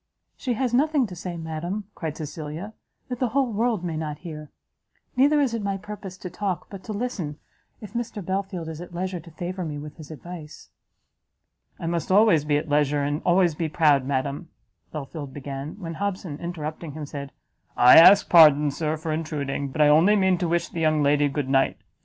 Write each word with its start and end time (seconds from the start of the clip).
"She 0.35 0.53
has 0.53 0.73
nothing 0.73 1.05
to 1.05 1.15
say, 1.15 1.37
madam," 1.37 1.83
cried 1.93 2.17
Cecilia, 2.17 2.73
"that 3.07 3.19
the 3.19 3.27
whole 3.27 3.53
world 3.53 3.83
may 3.83 3.95
not 3.95 4.17
hear. 4.25 4.49
Neither 5.15 5.39
is 5.39 5.53
it 5.53 5.61
my 5.61 5.77
purpose 5.77 6.17
to 6.17 6.29
talk, 6.31 6.65
but 6.71 6.83
to 6.85 6.91
listen, 6.91 7.37
if 7.81 7.93
Mr 7.93 8.25
Belfield 8.25 8.67
is 8.67 8.81
at 8.81 8.95
leisure 8.95 9.19
to 9.19 9.29
favour 9.29 9.63
me 9.63 9.77
with 9.77 9.97
his 9.97 10.09
advice." 10.09 10.71
"I 11.79 11.85
must 11.85 12.11
always 12.11 12.45
be 12.45 12.57
at 12.57 12.67
leisure, 12.67 13.03
and 13.03 13.21
always 13.23 13.53
be 13.53 13.69
proud, 13.69 14.03
madam," 14.03 14.49
Belfield 14.91 15.35
began, 15.35 15.75
when 15.79 15.93
Hobson, 15.93 16.39
interrupting 16.39 16.93
him, 16.93 17.05
said, 17.05 17.31
"I 17.77 17.97
ask 17.97 18.27
pardon, 18.27 18.71
Sir, 18.71 18.97
for 18.97 19.11
intruding, 19.13 19.67
but 19.69 19.81
I 19.81 19.87
only 19.87 20.15
mean 20.15 20.39
to 20.39 20.47
wish 20.49 20.67
the 20.67 20.79
young 20.81 21.03
lady 21.03 21.29
good 21.29 21.47
night. 21.47 21.77